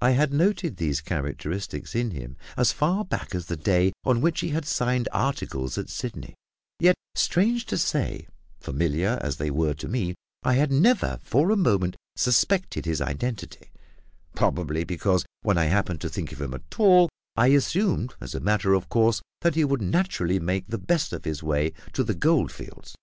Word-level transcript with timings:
I 0.00 0.12
had 0.12 0.32
noted 0.32 0.76
these 0.76 1.00
characteristics 1.00 1.96
in 1.96 2.12
him 2.12 2.36
as 2.56 2.70
far 2.70 3.04
back 3.04 3.34
as 3.34 3.46
the 3.46 3.56
day 3.56 3.92
on 4.04 4.20
which 4.20 4.38
he 4.38 4.50
had 4.50 4.64
signed 4.64 5.08
articles 5.10 5.76
at 5.76 5.90
Sydney; 5.90 6.36
yet, 6.78 6.94
strange 7.16 7.66
to 7.66 7.76
say, 7.76 8.28
familiar 8.60 9.18
as 9.20 9.38
they 9.38 9.50
were 9.50 9.74
to 9.74 9.88
me, 9.88 10.14
I 10.44 10.54
had 10.54 10.70
never 10.70 11.18
for 11.24 11.50
a 11.50 11.56
moment 11.56 11.96
suspected 12.14 12.84
his 12.84 13.00
identity, 13.00 13.72
probably 14.36 14.84
because, 14.84 15.26
when 15.42 15.58
I 15.58 15.64
happened 15.64 16.00
to 16.02 16.08
think 16.08 16.30
of 16.30 16.40
him 16.40 16.54
at 16.54 16.76
all, 16.78 17.08
I 17.34 17.48
assumed 17.48 18.14
as 18.20 18.36
a 18.36 18.40
matter 18.40 18.74
of 18.74 18.88
course 18.88 19.20
that 19.40 19.56
he 19.56 19.64
would 19.64 19.82
naturally 19.82 20.38
make 20.38 20.68
the 20.68 20.78
best 20.78 21.12
of 21.12 21.24
his 21.24 21.42
way 21.42 21.72
to 21.94 22.04
the 22.04 22.14
gold 22.14 22.52
fields. 22.52 22.94